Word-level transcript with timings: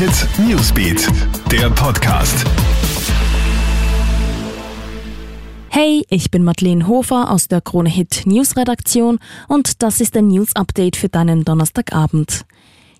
Hit 0.00 0.26
Newsbeat, 0.38 1.08
der 1.52 1.68
Podcast. 1.68 2.46
Hey, 5.68 6.06
ich 6.08 6.30
bin 6.30 6.42
Madeleine 6.42 6.86
Hofer 6.86 7.30
aus 7.30 7.48
der 7.48 7.60
Krone 7.60 7.90
Hit 7.90 8.22
News 8.24 8.56
Redaktion 8.56 9.18
und 9.46 9.82
das 9.82 10.00
ist 10.00 10.16
ein 10.16 10.28
News 10.28 10.56
Update 10.56 10.96
für 10.96 11.10
deinen 11.10 11.44
Donnerstagabend. 11.44 12.46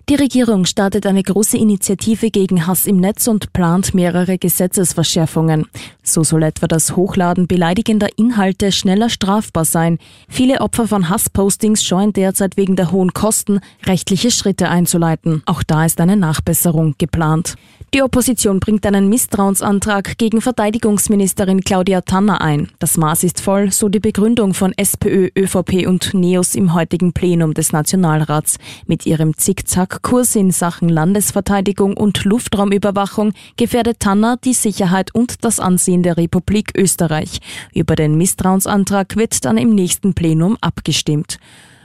Die 0.09 0.15
Regierung 0.15 0.65
startet 0.65 1.05
eine 1.05 1.23
große 1.23 1.57
Initiative 1.57 2.31
gegen 2.31 2.67
Hass 2.67 2.85
im 2.85 2.97
Netz 2.97 3.27
und 3.27 3.53
plant 3.53 3.93
mehrere 3.93 4.37
Gesetzesverschärfungen. 4.37 5.67
So 6.03 6.23
soll 6.23 6.43
etwa 6.43 6.67
das 6.67 6.95
Hochladen 6.95 7.47
beleidigender 7.47 8.09
Inhalte 8.17 8.71
schneller 8.71 9.09
strafbar 9.09 9.63
sein. 9.63 9.99
Viele 10.27 10.61
Opfer 10.61 10.87
von 10.87 11.09
Hasspostings 11.09 11.83
scheuen 11.83 12.13
derzeit 12.13 12.57
wegen 12.57 12.75
der 12.75 12.91
hohen 12.91 13.13
Kosten, 13.13 13.59
rechtliche 13.85 14.31
Schritte 14.31 14.69
einzuleiten. 14.69 15.43
Auch 15.45 15.63
da 15.63 15.85
ist 15.85 16.01
eine 16.01 16.17
Nachbesserung 16.17 16.95
geplant. 16.97 17.55
Die 17.93 18.03
Opposition 18.03 18.61
bringt 18.61 18.85
einen 18.85 19.09
Misstrauensantrag 19.09 20.17
gegen 20.17 20.39
Verteidigungsministerin 20.39 21.59
Claudia 21.59 21.99
Tanner 21.99 22.39
ein. 22.39 22.69
Das 22.79 22.95
Maß 22.95 23.25
ist 23.25 23.41
voll, 23.41 23.73
so 23.73 23.89
die 23.89 23.99
Begründung 23.99 24.53
von 24.53 24.71
SPÖ, 24.77 25.27
ÖVP 25.37 25.85
und 25.87 26.13
NEOS 26.13 26.55
im 26.55 26.73
heutigen 26.73 27.11
Plenum 27.11 27.53
des 27.53 27.73
Nationalrats. 27.73 28.59
Mit 28.87 29.05
ihrem 29.05 29.35
Zickzack-Kurs 29.35 30.37
in 30.37 30.51
Sachen 30.51 30.87
Landesverteidigung 30.87 31.97
und 31.97 32.23
Luftraumüberwachung 32.23 33.33
gefährdet 33.57 33.99
Tanner 33.99 34.37
die 34.41 34.53
Sicherheit 34.53 35.13
und 35.13 35.43
das 35.43 35.59
Ansehen 35.59 36.01
der 36.01 36.15
Republik 36.15 36.71
Österreich. 36.77 37.41
Über 37.73 37.97
den 37.97 38.15
Misstrauensantrag 38.15 39.17
wird 39.17 39.43
dann 39.43 39.57
im 39.57 39.75
nächsten 39.75 40.13
Plenum 40.13 40.57
abgestimmt. 40.61 41.39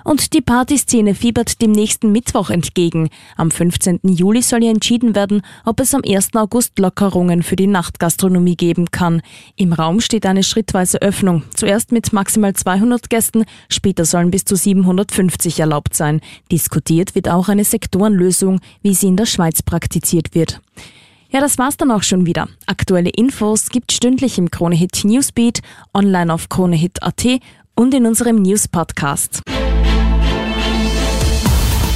Und 0.07 0.35
die 0.35 0.41
Partyszene 0.41 1.17
fiebert 1.17 1.61
dem 1.61 1.73
nächsten 1.73 2.13
Mittwoch 2.13 2.51
entgegen. 2.51 3.09
Am 3.37 3.51
15. 3.51 3.99
Juli 4.05 4.41
soll 4.41 4.63
ja 4.63 4.71
entschieden 4.71 5.17
werden, 5.17 5.43
ob 5.65 5.81
es 5.81 5.97
am 5.97 6.03
1. 6.07 6.37
August 6.37 6.79
Lockerungen 6.79 7.43
für 7.43 7.57
die 7.57 7.67
Nachtgastronomie 7.67 8.55
geben 8.55 8.93
kann. 8.93 9.21
Im 9.57 9.73
Raum 9.73 9.99
steht 9.99 10.25
eine 10.25 10.45
schrittweise 10.45 11.03
Öffnung. 11.03 11.43
Zuerst 11.53 11.91
mit 11.91 12.13
maximal 12.13 12.55
200 12.55 13.11
Gästen, 13.11 13.47
später 13.69 14.05
sollen 14.05 14.31
bis 14.31 14.45
zu 14.45 14.55
750 14.55 15.59
erlaubt 15.59 15.97
sein. 15.97 16.21
Diskutiert 16.53 17.17
wird 17.17 17.29
auch 17.29 17.49
eine 17.49 17.65
Sektorenlösung, 17.65 18.61
wie 18.83 18.95
sie 18.95 19.09
in 19.09 19.17
der 19.17 19.27
Schweiz 19.27 19.61
praktiziert 19.61 20.37
wird. 20.37 20.61
Ja, 21.31 21.41
das 21.41 21.59
war's 21.59 21.79
dann 21.79 21.91
auch 21.91 22.05
schon 22.05 22.27
wieder. 22.27 22.47
Aktuelle 22.67 23.11
Infos 23.11 23.71
gibt 23.71 23.91
stündlich 23.91 24.39
im 24.39 24.53
Kronehit 24.53 25.01
Newsbeat, 25.03 25.63
online 25.93 26.33
auf 26.33 26.49
kronehit.at 26.49 27.27
und 27.75 27.93
in 27.93 28.07
unserem 28.07 28.37
News 28.37 28.69
Podcast. 28.69 29.43